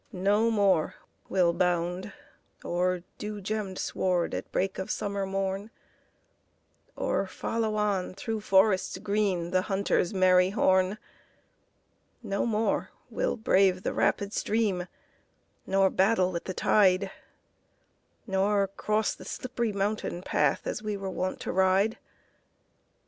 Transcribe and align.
No 0.11 0.49
more 0.49 0.95
we'll 1.29 1.53
bound 1.53 2.11
o'er 2.65 3.03
dew 3.19 3.39
gemmed 3.39 3.77
sward 3.77 4.33
At 4.33 4.51
break 4.51 4.79
of 4.79 4.89
summer 4.89 5.27
morn, 5.27 5.69
Or 6.95 7.27
follow 7.27 7.75
on, 7.75 8.15
through 8.15 8.41
forests 8.41 8.97
green, 8.97 9.51
The 9.51 9.61
hunter's 9.61 10.11
merry 10.11 10.49
horn; 10.49 10.97
No 12.23 12.47
more 12.47 12.89
we'll 13.11 13.37
brave 13.37 13.83
the 13.83 13.93
rapid 13.93 14.33
stream, 14.33 14.87
Nor 15.67 15.91
battle 15.91 16.31
with 16.31 16.45
the 16.45 16.55
tide, 16.55 17.11
Nor 18.25 18.69
cross 18.69 19.13
the 19.13 19.23
slipp'ry 19.23 19.71
mountain 19.71 20.23
path, 20.23 20.65
As 20.65 20.81
we 20.81 20.97
were 20.97 21.11
wont 21.11 21.39
to 21.41 21.51
ride. 21.51 21.99